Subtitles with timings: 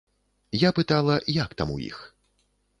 [0.59, 2.03] Я пытала, як там у іх.